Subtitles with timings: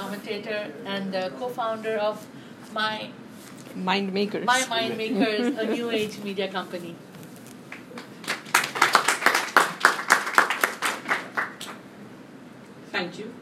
[0.00, 2.26] commentator and the co-founder of
[2.72, 3.10] my
[3.76, 4.44] Mind makers.
[4.44, 6.96] My Mind Makers, a new age media company.
[12.90, 13.32] Thank you.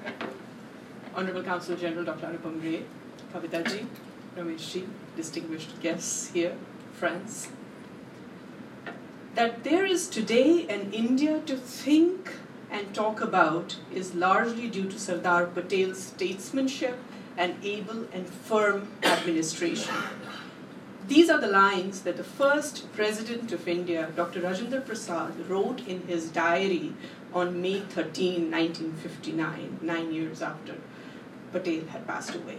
[1.15, 2.27] Honorable Counsel General Dr.
[2.27, 2.83] Anupam Ray,
[3.33, 3.87] Kavita ji,
[4.37, 4.85] Ramesh ji,
[5.17, 6.55] distinguished guests here,
[6.93, 7.49] friends.
[9.35, 12.35] That there is today an India to think
[12.71, 16.99] and talk about is largely due to Sardar Patel's statesmanship
[17.37, 19.95] and able and firm administration.
[21.07, 24.41] These are the lines that the first President of India, Dr.
[24.41, 26.93] Rajendra Prasad, wrote in his diary
[27.33, 30.75] on May 13, 1959, nine years after
[31.51, 32.59] Patel had passed away.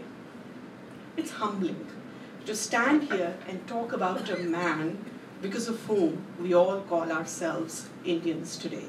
[1.15, 1.85] It's humbling
[2.45, 4.98] to stand here and talk about a man
[5.41, 8.87] because of whom we all call ourselves Indians today.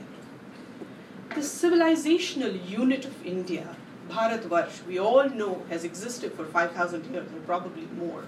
[1.35, 3.77] The civilizational unit of India,
[4.09, 8.25] Bharatvarsh, we all know has existed for 5,000 years or probably more.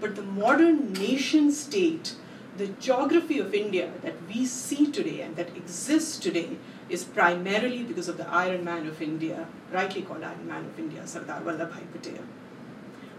[0.00, 2.14] But the modern nation state,
[2.56, 6.50] the geography of India that we see today and that exists today
[6.88, 11.04] is primarily because of the Iron Man of India, rightly called Iron Man of India,
[11.04, 12.22] Sardar Vallabhbhai Patel.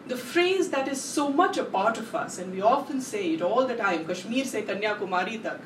[0.08, 3.42] The phrase that is so much a part of us, and we often say it
[3.42, 5.60] all the time, Kashmir se Kanyakumari tak,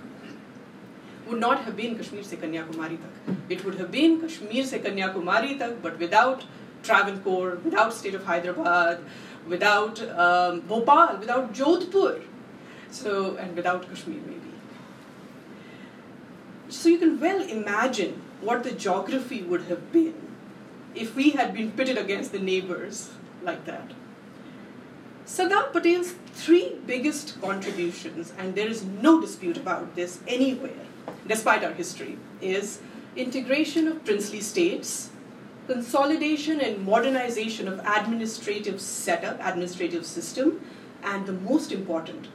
[1.32, 3.36] would not have been Kashmir se Kanyakumari tak.
[3.50, 6.44] It would have been Kashmir se Kanyakumari tak, but without
[6.84, 9.00] Travancore, without state of Hyderabad,
[9.48, 12.22] without um, Bhopal, without Jodhpur,
[12.90, 14.52] so and without Kashmir maybe.
[16.70, 20.16] So you can well imagine what the geography would have been
[20.96, 23.10] if we had been pitted against the neighbors
[23.42, 23.92] like that.
[25.26, 30.88] Sardar Patel's three biggest contributions, and there is no dispute about this anywhere,
[31.28, 32.80] despite our history, is
[33.16, 35.10] integration of princely states,
[35.68, 40.62] consolidation and modernization of administrative setup, administrative system,
[41.04, 42.28] and the most important,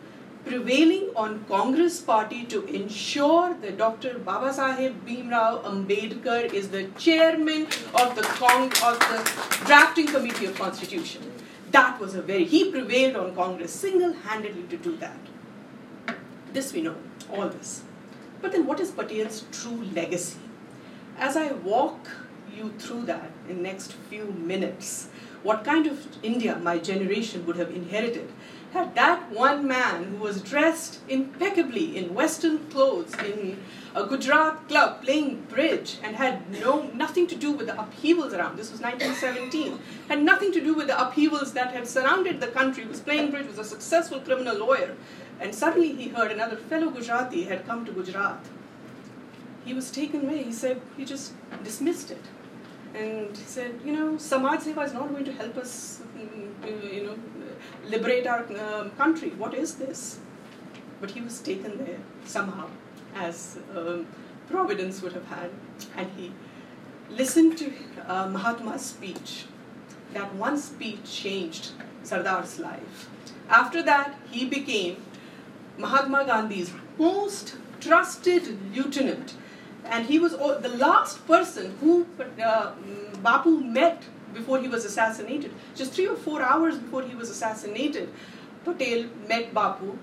[0.45, 4.15] prevailing on Congress party to ensure that Dr.
[4.15, 11.33] Babasaheb Bhimrao Ambedkar is the chairman of the, Cong- of the drafting committee of constitution.
[11.73, 15.19] That was a very, he prevailed on Congress single-handedly to do that.
[16.53, 16.95] This we know,
[17.31, 17.83] all this.
[18.41, 20.39] But then what is Patel's true legacy?
[21.19, 22.09] As I walk
[22.55, 25.09] you through that in next few minutes,
[25.43, 28.31] what kind of India my generation would have inherited
[28.77, 33.59] had that one man who was dressed impeccably in Western clothes in
[33.95, 38.59] a Gujarat club playing bridge and had no nothing to do with the upheavals around.
[38.59, 39.79] This was 1917.
[40.09, 42.85] Had nothing to do with the upheavals that had surrounded the country.
[42.85, 43.47] Was playing bridge.
[43.47, 44.95] Was a successful criminal lawyer,
[45.41, 48.39] and suddenly he heard another fellow Gujarati had come to Gujarat.
[49.65, 50.43] He was taken away.
[50.43, 51.33] He said he just
[51.65, 52.25] dismissed it,
[52.95, 56.03] and he said, you know, Samaj Seva is not going to help us,
[56.65, 57.17] you know,
[57.89, 59.31] liberate our um, country.
[59.31, 60.21] What is this?
[61.01, 62.69] But he was taken there somehow,
[63.15, 64.07] as um,
[64.49, 65.51] Providence would have had,
[65.97, 66.33] and he
[67.11, 67.73] listened to
[68.07, 69.45] uh, Mahatma's speech.
[70.15, 73.11] That one speech changed Sardar's life.
[73.49, 74.97] After that, he became
[75.79, 79.35] Mahatma Gandhi's most trusted lieutenant,
[79.85, 82.07] and he was the last person who
[82.43, 82.73] uh,
[83.23, 84.03] Bapu met
[84.35, 85.53] before he was assassinated.
[85.75, 88.09] Just three or four hours before he was assassinated,
[88.65, 89.97] Patel met Bapu,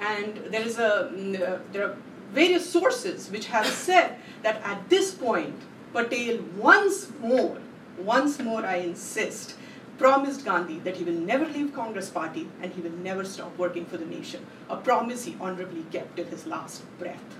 [0.00, 1.96] and there is a mm, uh, there are
[2.32, 5.54] various sources which have said that at this point,
[5.92, 7.58] Patel once more,
[7.98, 9.54] once more, I insist,
[9.98, 13.84] promised Gandhi that he will never leave Congress party and he will never stop working
[13.84, 14.46] for the nation.
[14.70, 17.36] A promise he honorably kept till his last breath.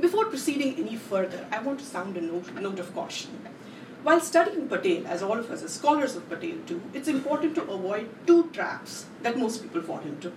[0.00, 3.48] Before proceeding any further, I want to sound a note, note of caution.
[4.02, 7.62] While studying Patel, as all of us as scholars of Patel do, it's important to
[7.62, 10.30] avoid two traps that most people fall into.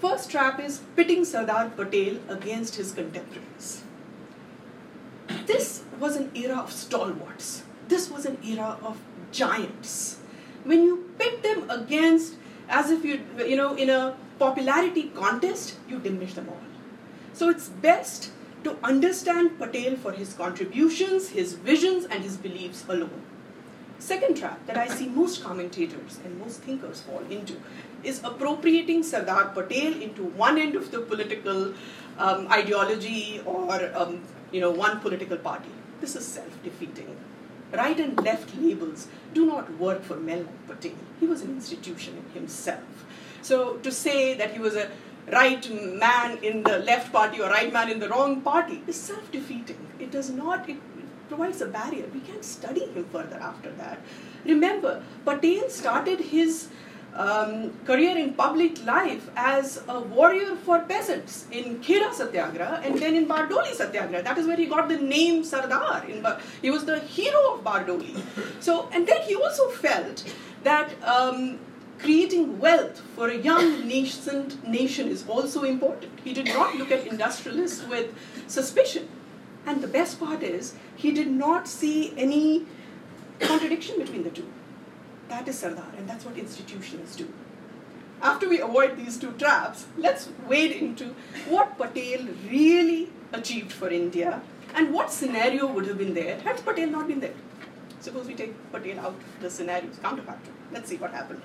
[0.00, 3.84] First trap is pitting Sardar Patel against his contemporaries.
[5.46, 7.62] This was an era of stalwarts.
[7.86, 8.98] This was an era of
[9.32, 10.18] giants.
[10.64, 12.34] When you pit them against,
[12.68, 16.60] as if you, you know, in a popularity contest, you diminish them all.
[17.32, 18.30] So it's best
[18.64, 23.22] to understand Patel for his contributions, his visions, and his beliefs alone.
[23.98, 27.56] Second trap that I see most commentators and most thinkers fall into
[28.02, 31.72] is appropriating Sardar Patel into one end of the political
[32.18, 34.20] um, ideology or um,
[34.50, 35.70] you know one political party.
[36.00, 37.16] This is self-defeating.
[37.72, 40.92] Right and left labels do not work for like Patel.
[41.20, 43.06] He was an institution in himself.
[43.40, 44.90] So to say that he was a
[45.30, 49.86] right man in the left party or right man in the wrong party is self-defeating.
[49.98, 50.76] It does not, it
[51.28, 52.06] provides a barrier.
[52.12, 54.00] We can't study him further after that.
[54.44, 56.68] Remember, Patel started his
[57.14, 63.14] um, career in public life as a warrior for peasants in Khera Satyagraha and then
[63.14, 64.22] in Bardoli Satyagraha.
[64.22, 66.04] That is where he got the name Sardar.
[66.62, 68.20] He was the hero of Bardoli.
[68.60, 70.24] So, and then he also felt
[70.62, 71.58] that um,
[71.98, 76.18] creating wealth for a young nascent nation is also important.
[76.24, 78.14] He did not look at industrialists with
[78.46, 79.08] suspicion.
[79.66, 82.66] And the best part is, he did not see any
[83.38, 84.50] contradiction between the two.
[85.32, 87.26] That is Sardar, and that's what institutions do.
[88.20, 91.14] After we avoid these two traps, let's wade into
[91.48, 94.42] what Patel really achieved for India
[94.74, 97.32] and what scenario would have been there had Patel not been there.
[98.00, 100.52] Suppose we take Patel out of the scenarios, counterfactual.
[100.70, 101.40] Let's see what happened.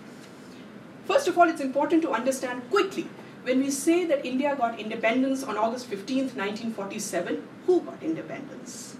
[1.05, 3.07] First of all, it's important to understand quickly
[3.43, 8.97] when we say that India got independence on August 15th, 1947, who got independence?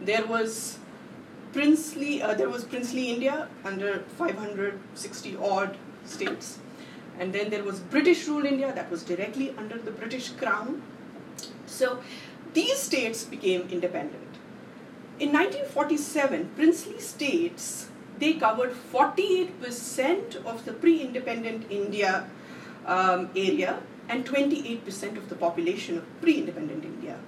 [0.00, 0.77] There was
[1.58, 6.60] princely, uh, there was princely India under 560 odd states.
[7.18, 10.80] And then there was British rule India that was directly under the British crown.
[11.66, 11.98] So
[12.54, 14.38] these states became independent.
[15.18, 17.88] In 1947, princely states,
[18.20, 22.30] they covered 48% of the pre-independent India
[22.86, 27.18] um, area and 28% of the population of pre-independent India.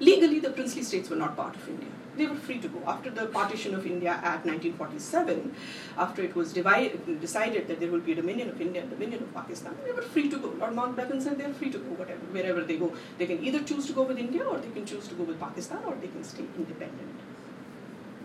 [0.00, 2.80] Legally, the princely states were not part of India they were free to go.
[2.86, 5.54] After the partition of India Act 1947,
[5.98, 9.34] after it was decided that there will be a dominion of India and dominion of
[9.34, 10.48] Pakistan, they were free to go.
[10.58, 12.92] Lord Mountbatten said they are free to go whatever, wherever they go.
[13.18, 15.40] They can either choose to go with India or they can choose to go with
[15.40, 17.14] Pakistan or they can stay independent.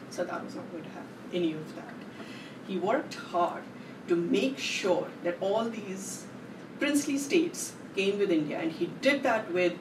[0.10, 1.94] Sardar was not going to have any of that.
[2.68, 3.64] He worked hard
[4.08, 6.26] to make sure that all these
[6.80, 9.74] princely states came with India and he did that with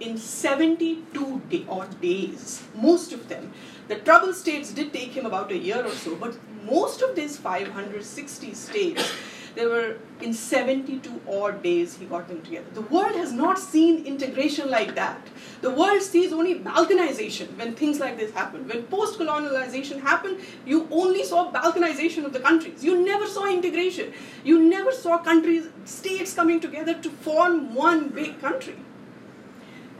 [0.00, 3.52] in 72 day, odd days, most of them.
[3.88, 7.36] The trouble states did take him about a year or so, but most of these
[7.36, 9.12] 560 states,
[9.54, 12.66] they were in 72 odd days he got them together.
[12.72, 15.20] The world has not seen integration like that.
[15.60, 18.68] The world sees only balkanization when things like this happen.
[18.68, 22.84] When post colonialization happened, you only saw balkanization of the countries.
[22.84, 24.12] You never saw integration.
[24.44, 28.76] You never saw countries, states coming together to form one big country.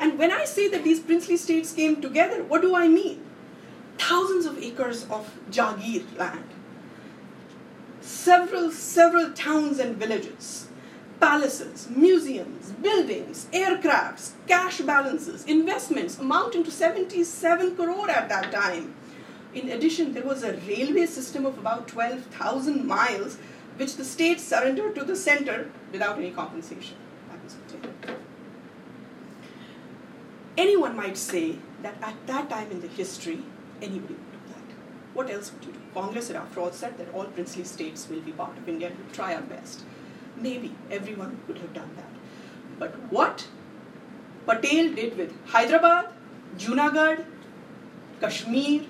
[0.01, 3.23] And when I say that these princely states came together, what do I mean?
[3.99, 6.47] Thousands of acres of Jagir land,
[8.01, 10.69] several, several towns and villages,
[11.21, 18.95] palaces, museums, buildings, aircrafts, cash balances, investments amounting to 77 crore at that time.
[19.53, 23.37] In addition, there was a railway system of about 12,000 miles,
[23.77, 26.97] which the state surrendered to the center without any compensation.
[30.61, 33.43] Anyone might say that at that time in the history,
[33.81, 34.75] anybody would do that.
[35.15, 35.79] What else would you do?
[35.95, 38.99] Congress had after all said that all princely states will be part of India and
[38.99, 39.85] we'll try our best.
[40.37, 42.11] Maybe everyone could have done that.
[42.79, 43.47] But what
[44.45, 46.11] Patel did with Hyderabad,
[46.59, 47.25] Junagadh,
[48.21, 48.83] Kashmir,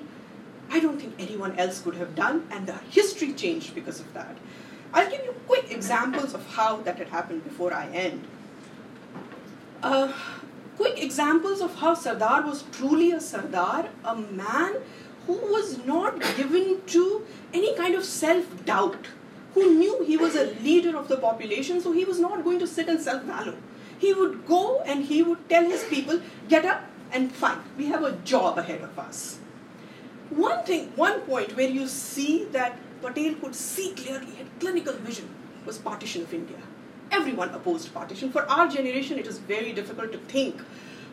[0.72, 4.36] I don't think anyone else could have done, and the history changed because of that.
[4.92, 8.26] I'll give you quick examples of how that had happened before I end.
[9.82, 10.12] Uh,
[10.80, 14.76] quick examples of how Sardar was truly a Sardar, a man
[15.26, 19.08] who was not given to any kind of self doubt,
[19.52, 22.66] who knew he was a leader of the population, so he was not going to
[22.66, 23.58] sit and self value.
[23.98, 27.58] He would go and he would tell his people, get up and fight.
[27.76, 29.38] We have a job ahead of us.
[30.30, 35.28] One thing, one point where you see that Patel could see clearly, had clinical vision,
[35.66, 36.69] was partition of India
[37.10, 38.30] everyone opposed partition.
[38.30, 40.60] For our generation, it is very difficult to think.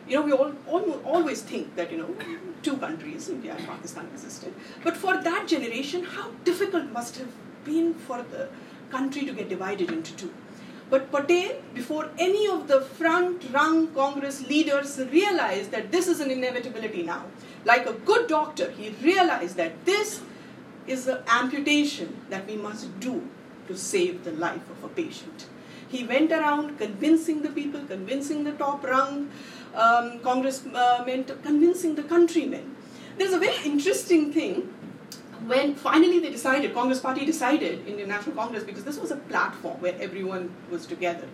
[0.08, 2.14] You know, we all, all always think that, you know,
[2.62, 4.54] two countries, India and Pakistan, existed.
[4.82, 7.28] But for that generation, how difficult must have
[7.64, 8.48] been for the
[8.90, 10.32] country to get divided into two.
[10.90, 16.30] But Patel, before any of the front rung Congress leaders realized that this is an
[16.30, 17.24] inevitability now,
[17.66, 20.22] like a good doctor, he realized that this
[20.86, 23.28] is an amputation that we must do
[23.66, 25.46] to save the life of a patient.
[25.88, 29.30] He went around convincing the people, convincing the top rung
[29.74, 32.76] um, congressmen, convincing the countrymen.
[33.16, 34.74] There's a very interesting thing
[35.46, 39.16] when finally they decided, Congress Party decided in the National Congress, because this was a
[39.16, 41.26] platform where everyone was together.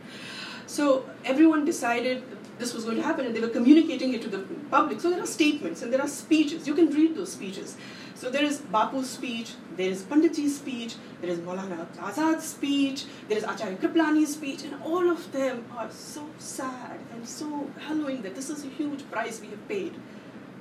[0.67, 2.23] So everyone decided
[2.59, 4.39] this was going to happen and they were communicating it to the
[4.71, 5.01] public.
[5.01, 6.67] So there are statements and there are speeches.
[6.67, 7.77] You can read those speeches.
[8.15, 13.37] So there is Bapu's speech, there is Panditji's speech, there is Maulana Azad's speech, there
[13.37, 18.37] is Acharya Kripalani's speech, and all of them are so sad and so hallowing that
[18.37, 19.95] this is a huge price we have paid.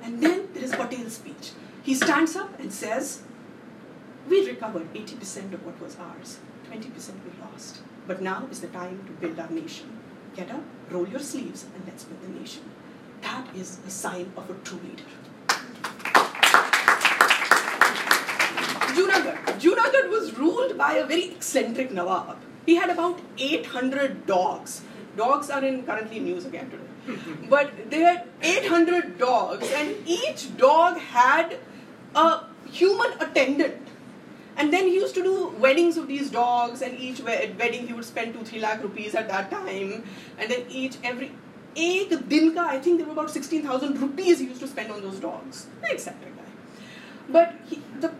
[0.02, 1.52] And then there is Patel's speech.
[1.84, 3.22] he stands up and says,
[4.28, 6.38] We recovered 80% of what was ours,
[6.70, 7.82] 20% we lost.
[8.06, 10.00] But now is the time to build our nation.
[10.36, 12.62] Get up, roll your sleeves, and let's build the nation.
[13.22, 15.04] That is a sign of a true leader.
[18.96, 19.60] Junagadh.
[19.60, 22.36] Junagadh was ruled by a very eccentric Nawab.
[22.66, 24.82] He had about 800 dogs.
[25.16, 26.82] Dogs are in currently news again today.
[27.04, 27.48] Hmm.
[27.50, 31.58] but they had 800 dogs, and each dog had
[32.14, 33.83] a human attendant.
[34.56, 38.04] And then he used to do weddings of these dogs, and each wedding he would
[38.04, 40.04] spend two, three lakh rupees at that time.
[40.38, 41.32] And then each, every,
[41.76, 45.02] ek din ka, I think there were about 16,000 rupees he used to spend on
[45.02, 45.66] those dogs.
[45.80, 46.42] Very eccentric guy.
[47.28, 48.12] But he, the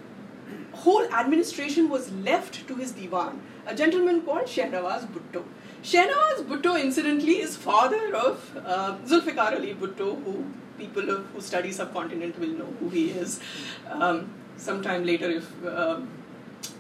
[0.73, 5.45] whole administration was left to his diwan, a gentleman called Shehnawaz Bhutto.
[5.83, 10.45] Shehnawaz Bhutto, incidentally, is father of uh, Zulfikar Ali Bhutto, who
[10.79, 13.41] people who study subcontinent will know who he is.
[13.88, 16.00] Um, sometime later, if uh,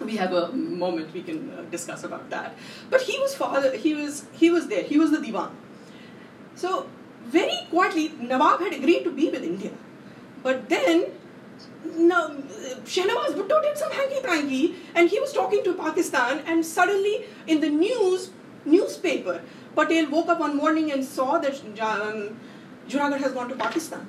[0.00, 2.54] we have a moment, we can uh, discuss about that.
[2.90, 3.76] But he was father.
[3.76, 4.82] He was he was there.
[4.82, 5.50] He was the diwan.
[6.54, 6.88] So
[7.24, 9.72] very quietly, Nawab had agreed to be with India,
[10.42, 11.06] but then
[11.84, 12.30] no,
[12.84, 17.60] Shehnawaz Bhutto did some hanky panky and he was talking to Pakistan and suddenly in
[17.60, 18.30] the news
[18.64, 19.42] newspaper
[19.74, 22.36] Patel woke up one morning and saw that um,
[22.90, 24.06] has gone to Pakistan.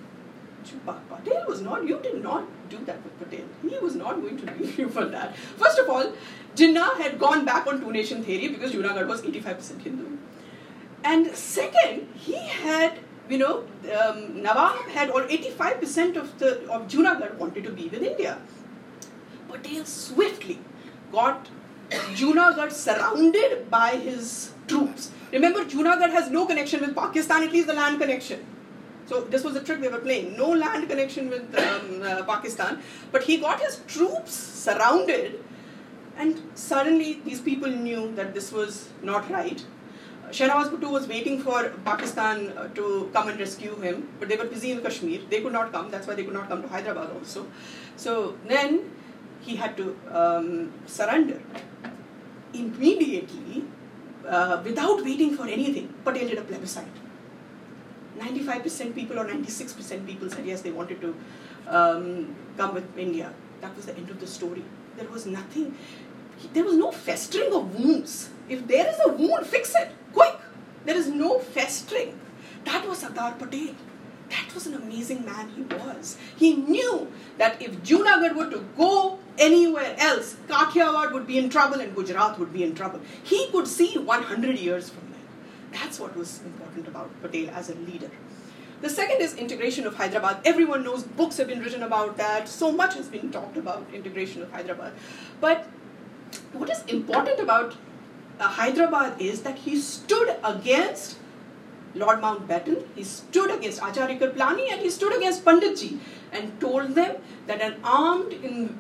[0.86, 3.46] Patel was not, you did not do that with Patel.
[3.62, 5.36] He was not going to leave you for that.
[5.38, 6.14] First of all,
[6.56, 10.18] Jinnah had gone back on two nation theory because Junagadh was 85% Hindu.
[11.04, 13.64] And second, he had you know,
[14.00, 18.38] um, Nawab had or 85% of the of Junagadh wanted to be with India.
[19.50, 20.60] Patel swiftly
[21.12, 21.50] got
[21.90, 25.12] Junagadh surrounded by his troops.
[25.32, 28.46] Remember, Junagadh has no connection with Pakistan, at least the land connection.
[29.08, 30.36] So this was the trick they were playing.
[30.36, 32.82] No land connection with um, uh, Pakistan,
[33.12, 35.44] but he got his troops surrounded,
[36.18, 39.64] and suddenly these people knew that this was not right
[40.32, 44.46] Shehnawaz Bhutto was waiting for Pakistan uh, to come and rescue him, but they were
[44.46, 45.22] busy in Kashmir.
[45.30, 45.92] They could not come.
[45.92, 47.46] That's why they could not come to Hyderabad also.
[47.96, 48.92] So then
[49.42, 51.40] he had to um, surrender.
[52.54, 53.66] Immediately,
[54.28, 57.05] uh, without waiting for anything, Patel did a plebiscite.
[58.18, 61.16] 95% people or 96% people said yes, they wanted to
[61.68, 63.34] um, come with India.
[63.62, 64.64] That was the end of the story.
[64.98, 65.76] There was nothing,
[66.54, 68.30] there was no festering of wounds.
[68.48, 69.92] If there is a wound, fix it.
[70.14, 70.40] Quick!
[70.86, 72.20] There is no festering.
[72.64, 73.76] That was Sardar Patel.
[74.30, 76.18] That was an amazing man he was.
[76.36, 81.80] He knew that if Junagadh were to go anywhere else, Kathiawad would be in trouble
[81.80, 83.02] and Gujarat would be in trouble.
[83.24, 85.05] He could see 100 years from.
[85.76, 88.10] That's what was important about Patel as a leader.
[88.82, 90.40] The second is integration of Hyderabad.
[90.46, 92.48] Everyone knows books have been written about that.
[92.48, 94.94] So much has been talked about integration of Hyderabad.
[95.42, 95.68] But
[96.54, 97.76] what is important about
[98.40, 101.18] uh, Hyderabad is that he stood against
[101.94, 106.00] Lord Mountbatten, he stood against Acharya Kripalani, and he stood against Panditji
[106.34, 107.16] and told them
[107.48, 108.78] that an armed in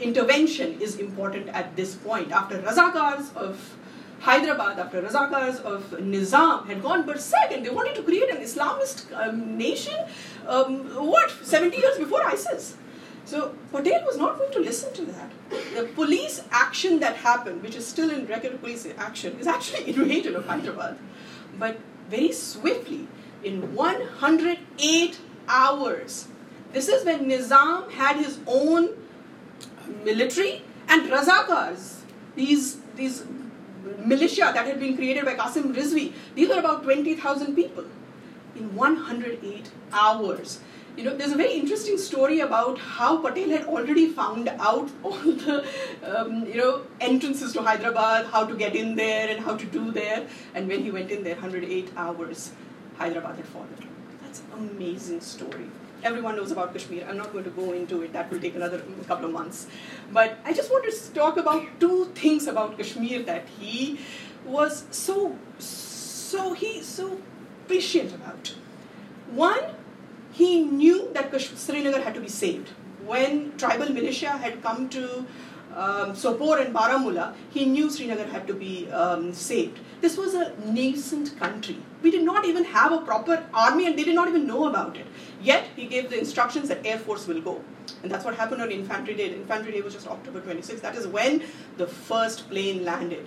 [0.00, 2.32] intervention is important at this point.
[2.32, 3.76] After Razakars of
[4.20, 9.12] Hyderabad, after Razakars of Nizam had gone berserk and they wanted to create an Islamist
[9.16, 9.94] um, nation,
[10.46, 12.76] um, what, 70 years before ISIS.
[13.24, 15.30] So Patel was not going to listen to that.
[15.74, 20.36] The police action that happened, which is still in record police action, is actually invasion
[20.36, 20.96] of Hyderabad.
[21.58, 23.08] But very swiftly,
[23.42, 26.28] in 108 hours,
[26.72, 28.90] this is when Nizam had his own
[30.04, 32.00] military and Razakars,
[32.36, 33.24] these, these
[34.04, 37.84] militia that had been created by Qasim Rizvi, these were about 20,000 people
[38.54, 40.60] in 108 hours
[40.96, 45.18] you know, there's a very interesting story about how Patel had already found out all
[45.18, 45.64] the,
[46.02, 49.92] um, you know, entrances to Hyderabad, how to get in there and how to do
[49.92, 50.26] there.
[50.54, 52.52] And when he went in there, 108 hours,
[52.96, 53.68] Hyderabad had fallen.
[54.22, 55.66] That's an amazing story.
[56.02, 57.06] Everyone knows about Kashmir.
[57.08, 58.12] I'm not going to go into it.
[58.12, 59.66] That will take another couple of months.
[60.12, 63.98] But I just want to talk about two things about Kashmir that he
[64.44, 67.20] was so, so, he so
[67.66, 68.54] prescient about.
[69.30, 69.60] One,
[70.32, 72.68] he knew that Srinagar had to be saved.
[73.04, 75.24] When tribal militia had come to
[75.74, 79.78] um, Sopore and Baramulla, he knew Srinagar had to be um, saved.
[80.00, 81.78] This was a nascent country.
[82.02, 84.96] We did not even have a proper army and they did not even know about
[84.96, 85.06] it.
[85.40, 87.62] Yet, he gave the instructions that Air Force will go.
[88.02, 89.32] And that's what happened on Infantry Day.
[89.32, 90.80] Infantry Day was just October 26.
[90.80, 91.42] That is when
[91.76, 93.26] the first plane landed.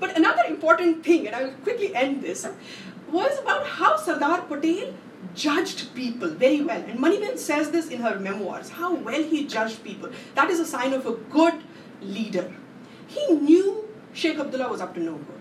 [0.00, 2.46] But another important thing, and I will quickly end this,
[3.10, 4.94] was about how Sardar Patel
[5.34, 6.82] judged people very well.
[6.82, 10.10] And Maniben says this in her memoirs how well he judged people.
[10.34, 11.54] That is a sign of a good
[12.00, 12.52] leader.
[13.06, 15.37] He knew Sheikh Abdullah was up to no good.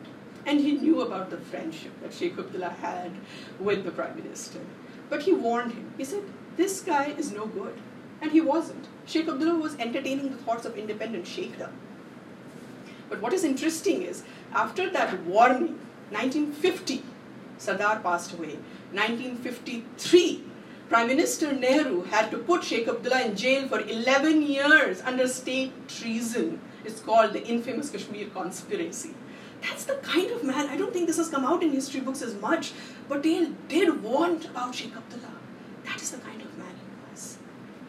[0.47, 3.11] And he knew about the friendship that Sheikh Abdullah had
[3.59, 4.59] with the Prime Minister.
[5.09, 5.93] But he warned him.
[5.97, 6.23] He said,
[6.55, 7.77] This guy is no good.
[8.21, 8.87] And he wasn't.
[9.05, 11.71] Sheikh Abdullah was entertaining the thoughts of independent Sheikhdom.
[13.09, 14.23] But what is interesting is,
[14.53, 15.79] after that warning,
[16.11, 17.03] 1950,
[17.57, 18.57] Sardar passed away.
[18.93, 20.43] 1953,
[20.87, 25.89] Prime Minister Nehru had to put Sheikh Abdullah in jail for 11 years under state
[25.89, 26.61] treason.
[26.85, 29.13] It's called the infamous Kashmir conspiracy.
[29.67, 32.21] That's the kind of man, I don't think this has come out in history books
[32.21, 32.73] as much,
[33.09, 35.33] but they did warn about Sheikh Abdullah.
[35.85, 37.37] That is the kind of man he was.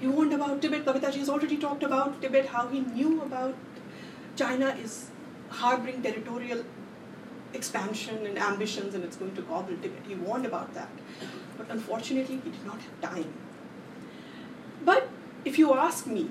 [0.00, 0.84] He warned about Tibet.
[0.84, 3.54] Kavita has already talked about Tibet, how he knew about
[4.36, 5.10] China is
[5.50, 6.64] harboring territorial
[7.54, 10.02] expansion and ambitions and it's going to gobble Tibet.
[10.06, 10.90] He warned about that.
[11.56, 13.32] But unfortunately, he did not have time.
[14.84, 15.08] But
[15.44, 16.30] if you ask me,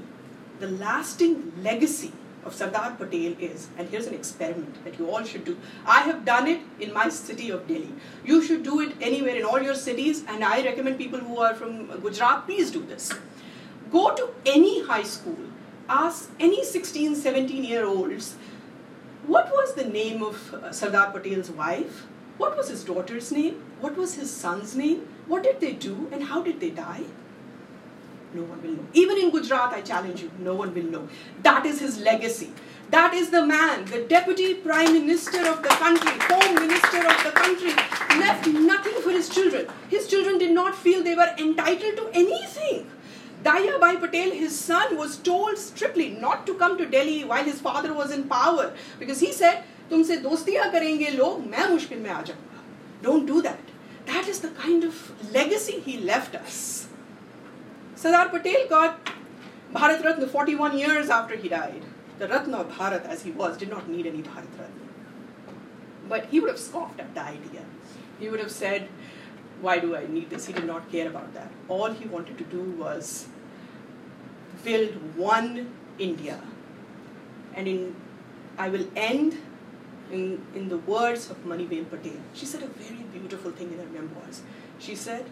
[0.60, 2.12] the lasting legacy
[2.48, 5.58] of Sardar Patel is, and here's an experiment that you all should do.
[5.86, 7.94] I have done it in my city of Delhi.
[8.26, 11.54] You should do it anywhere in all your cities, and I recommend people who are
[11.54, 13.12] from Gujarat, please do this.
[13.92, 15.38] Go to any high school,
[15.90, 18.36] ask any 16, 17 year olds,
[19.26, 22.06] what was the name of uh, Sardar Patel's wife?
[22.38, 23.62] What was his daughter's name?
[23.82, 25.08] What was his son's name?
[25.28, 27.04] What did they do and how did they die?
[28.34, 28.86] No one will know.
[28.94, 31.08] Even in Gujarat, I challenge you, no one will know.
[31.44, 32.52] That is his legacy.
[32.90, 37.32] That is the man, the deputy prime minister of the country, home minister of the
[37.32, 37.74] country,
[38.20, 39.68] left nothing for his children.
[39.90, 42.90] His children did not feel they were entitled to anything.
[43.44, 47.94] Dahyabhai Patel, his son, was told strictly not to come to Delhi while his father
[47.94, 52.64] was in power because he said, "Tumse दोस्तियां करेंगे लोग मैं मुश्किल में आ जाऊंगा
[53.04, 53.72] don't do that
[54.12, 55.98] that is the kind of legacy he
[57.98, 59.10] Sardar Patel got
[59.74, 61.82] Bharat Ratna 41 years after he died.
[62.20, 64.86] The Ratna of Bharat, as he was, did not need any Bharat Ratna.
[66.08, 67.64] But he would have scoffed at the idea.
[68.20, 68.88] He would have said,
[69.62, 70.46] Why do I need this?
[70.46, 71.52] He did not care about that.
[71.68, 73.28] All he wanted to do was
[74.64, 76.40] build one India.
[77.56, 77.96] And in,
[78.60, 79.42] I will end
[80.12, 82.22] in, in the words of Maniben Patel.
[82.36, 84.44] She said a very beautiful thing in her memoirs.
[84.78, 85.26] She said,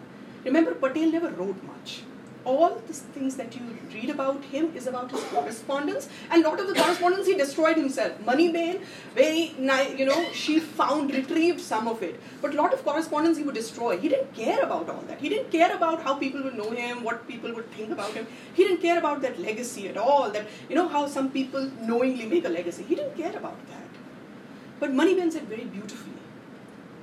[0.44, 2.02] Remember, Patel never wrote much
[2.46, 6.60] all the things that you read about him is about his correspondence, and a lot
[6.60, 8.12] of the correspondence he destroyed himself.
[8.24, 8.80] Maniben,
[9.14, 13.36] very nice, you know, she found, retrieved some of it, but a lot of correspondence
[13.36, 13.98] he would destroy.
[13.98, 15.20] He didn't care about all that.
[15.20, 18.26] He didn't care about how people would know him, what people would think about him.
[18.54, 20.30] He didn't care about that legacy at all.
[20.30, 22.84] That you know how some people knowingly make a legacy.
[22.84, 23.82] He didn't care about that.
[24.78, 26.12] But Maniben said very beautifully,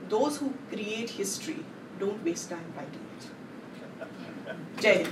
[0.07, 1.59] those who create history
[1.99, 3.27] don't waste time writing it.
[4.81, 5.05] Jai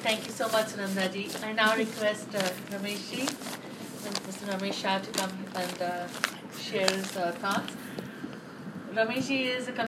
[0.00, 1.44] Thank you so much, Nandaji.
[1.44, 2.38] I now request uh,
[2.70, 4.48] Ramesh ji, Mr.
[4.50, 6.06] Ramesh Shah to come and uh,
[6.58, 7.72] share his uh, thoughts.
[8.94, 9.72] Ramesh ji is a